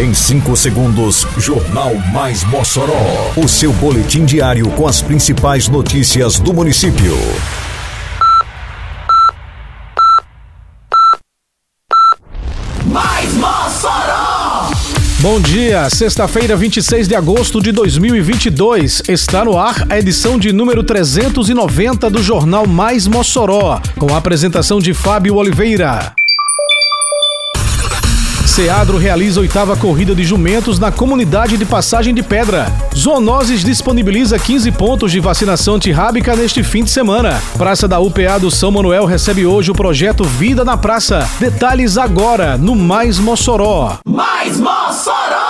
[0.00, 3.34] Em 5 segundos, Jornal Mais Mossoró.
[3.36, 7.14] O seu boletim diário com as principais notícias do município.
[12.86, 14.70] Mais Mossoró!
[15.18, 19.02] Bom dia, sexta-feira, 26 de agosto de 2022.
[19.06, 24.78] Está no ar a edição de número 390 do Jornal Mais Mossoró, com a apresentação
[24.78, 26.14] de Fábio Oliveira.
[28.50, 32.66] Seadro realiza oitava corrida de jumentos na comunidade de Passagem de Pedra.
[32.96, 37.40] Zoonoses disponibiliza 15 pontos de vacinação antirrábica neste fim de semana.
[37.56, 41.30] Praça da UPA do São Manuel recebe hoje o projeto Vida na Praça.
[41.38, 43.98] Detalhes agora no Mais Mossoró.
[44.04, 45.49] Mais Mossoró!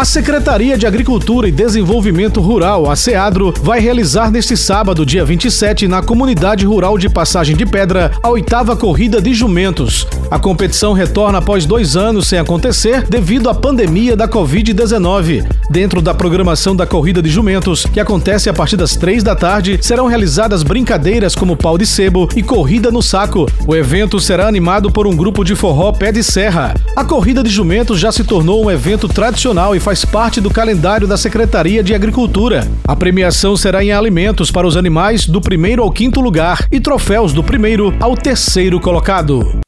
[0.00, 5.86] A Secretaria de Agricultura e Desenvolvimento Rural, a SEADRO, vai realizar neste sábado, dia 27,
[5.86, 10.06] na comunidade rural de Passagem de Pedra, a oitava corrida de jumentos.
[10.30, 15.46] A competição retorna após dois anos sem acontecer devido à pandemia da Covid-19.
[15.68, 19.78] Dentro da programação da corrida de jumentos, que acontece a partir das três da tarde,
[19.82, 23.46] serão realizadas brincadeiras como pau de sebo e corrida no saco.
[23.66, 26.74] O evento será animado por um grupo de forró pé de serra.
[26.96, 31.06] A corrida de jumentos já se tornou um evento tradicional e faz parte do calendário
[31.08, 32.66] da Secretaria de Agricultura.
[32.86, 37.32] A premiação será em alimentos para os animais do primeiro ao quinto lugar e troféus
[37.32, 39.60] do primeiro ao terceiro colocado.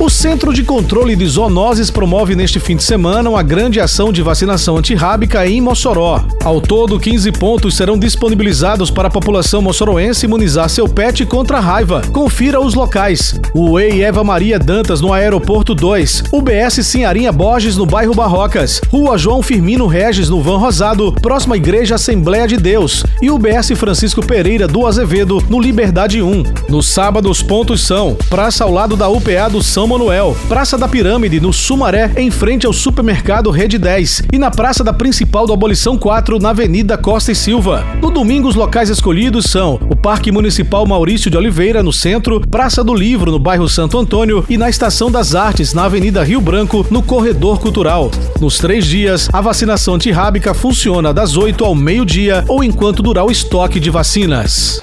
[0.00, 4.22] O Centro de Controle de Zoonoses promove neste fim de semana uma grande ação de
[4.22, 6.24] vacinação antirrábica em Mossoró.
[6.42, 11.60] Ao todo, 15 pontos serão disponibilizados para a população mossoroense imunizar seu pet contra a
[11.60, 12.00] raiva.
[12.14, 13.38] Confira os locais.
[13.52, 19.18] O EI Eva Maria Dantas no Aeroporto 2, UBS Sinharinha Borges no bairro Barrocas, Rua
[19.18, 24.66] João Firmino Regis no Van Rosado, próxima Igreja Assembleia de Deus e UBS Francisco Pereira
[24.66, 26.44] do Azevedo no Liberdade 1.
[26.70, 30.86] No sábado, os pontos são Praça ao lado da UPA do São Manuel, Praça da
[30.86, 35.52] Pirâmide, no Sumaré, em frente ao supermercado Rede 10, e na Praça da Principal do
[35.52, 37.84] Abolição 4, na Avenida Costa e Silva.
[38.00, 42.84] No domingo, os locais escolhidos são o Parque Municipal Maurício de Oliveira, no centro, Praça
[42.84, 46.86] do Livro, no bairro Santo Antônio, e na Estação das Artes, na Avenida Rio Branco,
[46.88, 48.12] no Corredor Cultural.
[48.40, 53.32] Nos três dias, a vacinação antirrábica funciona das 8 ao meio-dia ou enquanto durar o
[53.32, 54.80] estoque de vacinas.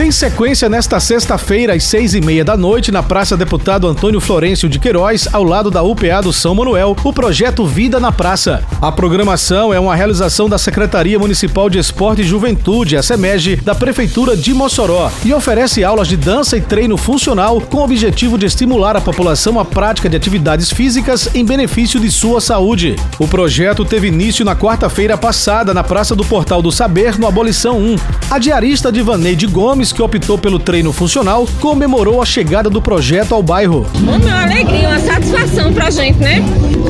[0.00, 4.66] Tem sequência nesta sexta-feira, às seis e meia da noite, na Praça Deputado Antônio Florencio
[4.66, 8.64] de Queiroz, ao lado da UPA do São Manuel, o projeto Vida na Praça.
[8.80, 13.74] A programação é uma realização da Secretaria Municipal de Esporte e Juventude, a SEMEG, da
[13.74, 18.46] Prefeitura de Mossoró, e oferece aulas de dança e treino funcional com o objetivo de
[18.46, 22.96] estimular a população à prática de atividades físicas em benefício de sua saúde.
[23.18, 27.78] O projeto teve início na quarta-feira passada, na Praça do Portal do Saber, no Abolição
[27.78, 27.96] 1.
[28.30, 33.42] A diarista Divaneide Gomes que optou pelo treino funcional, comemorou a chegada do projeto ao
[33.42, 33.86] bairro.
[33.96, 36.42] Uma alegria, uma satisfação pra gente, né?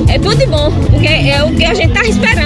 [0.09, 2.40] É tudo de bom, porque é o que a gente tá esperando,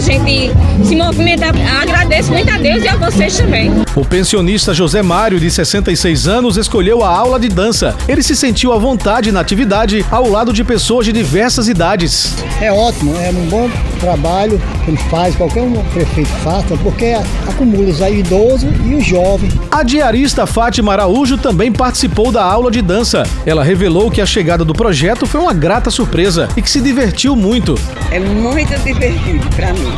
[0.00, 0.50] pra gente
[0.82, 1.54] se movimentar.
[1.80, 3.70] Agradeço muito a Deus e a vocês também.
[3.94, 7.94] O pensionista José Mário, de 66 anos, escolheu a aula de dança.
[8.08, 12.34] Ele se sentiu à vontade na atividade ao lado de pessoas de diversas idades.
[12.60, 17.14] É ótimo, é um bom trabalho que ele faz, qualquer um prefeito faça, porque
[17.46, 19.52] acumula os idosos e os jovens.
[19.70, 23.24] A diarista Fátima Araújo também participou da aula de dança.
[23.44, 27.36] Ela revelou que a chegada do projeto foi uma grata surpresa e que se divertiu
[27.36, 27.74] muito.
[28.10, 29.89] É muito divertido para mim,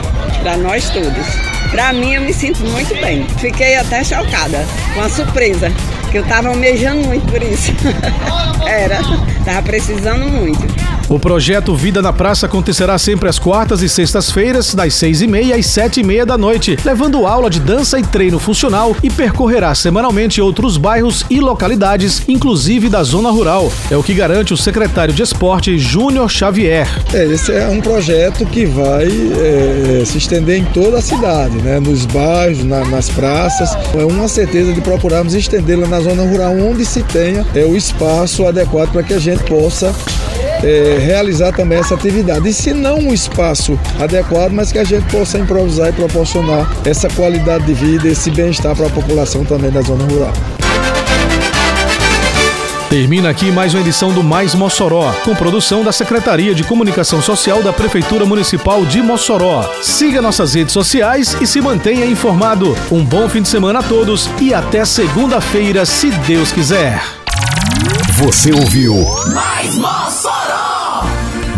[0.42, 1.26] para nós todos.
[1.70, 3.26] Para mim, eu me sinto muito bem.
[3.38, 4.64] Fiquei até chocada
[4.94, 5.72] com a surpresa,
[6.10, 7.72] que eu estava almejando muito por isso.
[8.66, 9.00] Era,
[9.38, 10.91] estava precisando muito.
[11.12, 15.56] O projeto Vida na Praça acontecerá sempre às quartas e sextas-feiras, das seis e meia
[15.56, 19.74] às sete e meia da noite, levando aula de dança e treino funcional e percorrerá
[19.74, 23.70] semanalmente outros bairros e localidades, inclusive da zona rural.
[23.90, 26.88] É o que garante o secretário de Esporte, Júnior Xavier.
[27.12, 31.78] É, esse é um projeto que vai é, se estender em toda a cidade, né?
[31.78, 33.76] nos bairros, na, nas praças.
[33.94, 38.46] É uma certeza de procurarmos estendê-la na zona rural, onde se tenha é, o espaço
[38.46, 39.94] adequado para que a gente possa
[40.62, 42.48] é, realizar também essa atividade.
[42.48, 47.08] E se não um espaço adequado, mas que a gente possa improvisar e proporcionar essa
[47.08, 50.32] qualidade de vida, esse bem-estar para a população também da zona rural.
[52.92, 57.62] Termina aqui mais uma edição do Mais Mossoró, com produção da Secretaria de Comunicação Social
[57.62, 59.66] da Prefeitura Municipal de Mossoró.
[59.80, 62.76] Siga nossas redes sociais e se mantenha informado.
[62.90, 67.02] Um bom fim de semana a todos e até segunda-feira, se Deus quiser.
[68.18, 68.94] Você ouviu
[69.32, 70.41] Mais Mossoró!